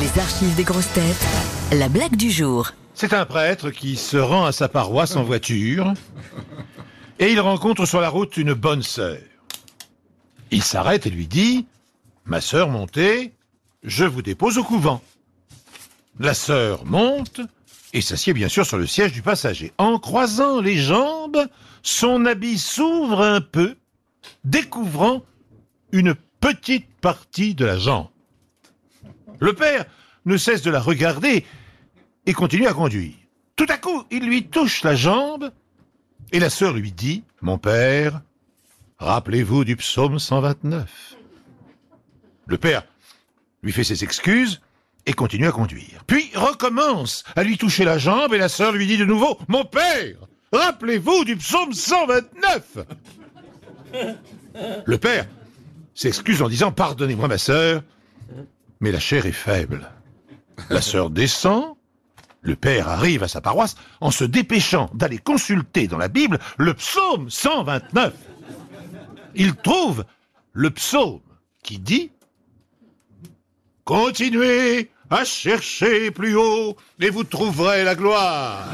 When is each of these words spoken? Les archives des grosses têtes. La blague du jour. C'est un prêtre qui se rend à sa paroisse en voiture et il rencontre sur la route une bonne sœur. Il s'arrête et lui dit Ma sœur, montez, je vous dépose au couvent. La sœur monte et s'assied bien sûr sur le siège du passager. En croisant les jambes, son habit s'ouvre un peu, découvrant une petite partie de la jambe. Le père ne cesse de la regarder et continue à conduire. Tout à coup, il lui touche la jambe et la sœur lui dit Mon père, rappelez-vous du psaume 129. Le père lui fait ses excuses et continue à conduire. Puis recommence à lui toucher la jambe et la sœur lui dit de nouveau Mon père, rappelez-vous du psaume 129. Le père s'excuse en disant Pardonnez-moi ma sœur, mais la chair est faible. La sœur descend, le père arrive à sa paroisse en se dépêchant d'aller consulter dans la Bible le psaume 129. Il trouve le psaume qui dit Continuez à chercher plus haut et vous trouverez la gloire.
Les 0.00 0.18
archives 0.20 0.56
des 0.56 0.64
grosses 0.64 0.92
têtes. 0.92 1.24
La 1.70 1.88
blague 1.88 2.16
du 2.16 2.28
jour. 2.28 2.72
C'est 2.94 3.12
un 3.12 3.24
prêtre 3.24 3.70
qui 3.70 3.94
se 3.94 4.16
rend 4.16 4.44
à 4.44 4.50
sa 4.50 4.68
paroisse 4.68 5.14
en 5.14 5.22
voiture 5.22 5.94
et 7.20 7.30
il 7.30 7.38
rencontre 7.38 7.86
sur 7.86 8.00
la 8.00 8.08
route 8.08 8.36
une 8.36 8.54
bonne 8.54 8.82
sœur. 8.82 9.18
Il 10.50 10.64
s'arrête 10.64 11.06
et 11.06 11.10
lui 11.10 11.28
dit 11.28 11.66
Ma 12.24 12.40
sœur, 12.40 12.70
montez, 12.70 13.34
je 13.84 14.04
vous 14.04 14.22
dépose 14.22 14.58
au 14.58 14.64
couvent. 14.64 15.00
La 16.18 16.34
sœur 16.34 16.84
monte 16.84 17.40
et 17.92 18.00
s'assied 18.00 18.32
bien 18.32 18.48
sûr 18.48 18.66
sur 18.66 18.78
le 18.78 18.88
siège 18.88 19.12
du 19.12 19.22
passager. 19.22 19.72
En 19.78 20.00
croisant 20.00 20.60
les 20.60 20.76
jambes, 20.76 21.46
son 21.84 22.26
habit 22.26 22.58
s'ouvre 22.58 23.22
un 23.22 23.40
peu, 23.40 23.76
découvrant 24.42 25.22
une 25.92 26.16
petite 26.40 26.88
partie 27.00 27.54
de 27.54 27.64
la 27.64 27.78
jambe. 27.78 28.08
Le 29.40 29.52
père 29.52 29.84
ne 30.24 30.36
cesse 30.36 30.62
de 30.62 30.70
la 30.70 30.80
regarder 30.80 31.44
et 32.26 32.32
continue 32.32 32.66
à 32.66 32.72
conduire. 32.72 33.14
Tout 33.56 33.66
à 33.68 33.76
coup, 33.76 34.04
il 34.10 34.26
lui 34.26 34.46
touche 34.46 34.82
la 34.82 34.94
jambe 34.94 35.50
et 36.32 36.40
la 36.40 36.50
sœur 36.50 36.72
lui 36.72 36.92
dit 36.92 37.22
Mon 37.40 37.58
père, 37.58 38.22
rappelez-vous 38.98 39.64
du 39.64 39.76
psaume 39.76 40.18
129. 40.18 41.16
Le 42.46 42.58
père 42.58 42.84
lui 43.62 43.72
fait 43.72 43.84
ses 43.84 44.04
excuses 44.04 44.60
et 45.06 45.12
continue 45.12 45.46
à 45.46 45.52
conduire. 45.52 46.04
Puis 46.06 46.30
recommence 46.34 47.24
à 47.36 47.44
lui 47.44 47.58
toucher 47.58 47.84
la 47.84 47.98
jambe 47.98 48.34
et 48.34 48.38
la 48.38 48.48
sœur 48.48 48.72
lui 48.72 48.86
dit 48.86 48.96
de 48.96 49.04
nouveau 49.04 49.38
Mon 49.48 49.64
père, 49.64 50.16
rappelez-vous 50.52 51.24
du 51.24 51.36
psaume 51.36 51.72
129. 51.72 52.78
Le 54.86 54.98
père 54.98 55.26
s'excuse 55.94 56.42
en 56.42 56.48
disant 56.48 56.72
Pardonnez-moi 56.72 57.28
ma 57.28 57.38
sœur, 57.38 57.82
mais 58.80 58.92
la 58.92 59.00
chair 59.00 59.26
est 59.26 59.32
faible. 59.32 59.90
La 60.70 60.80
sœur 60.80 61.10
descend, 61.10 61.74
le 62.40 62.56
père 62.56 62.88
arrive 62.88 63.22
à 63.22 63.28
sa 63.28 63.40
paroisse 63.40 63.74
en 64.00 64.10
se 64.10 64.24
dépêchant 64.24 64.90
d'aller 64.94 65.18
consulter 65.18 65.88
dans 65.88 65.98
la 65.98 66.08
Bible 66.08 66.38
le 66.58 66.74
psaume 66.74 67.30
129. 67.30 68.12
Il 69.34 69.54
trouve 69.56 70.04
le 70.52 70.70
psaume 70.70 71.20
qui 71.62 71.78
dit 71.78 72.10
Continuez 73.84 74.90
à 75.10 75.24
chercher 75.24 76.10
plus 76.10 76.36
haut 76.36 76.76
et 77.00 77.10
vous 77.10 77.24
trouverez 77.24 77.84
la 77.84 77.94
gloire. 77.94 78.64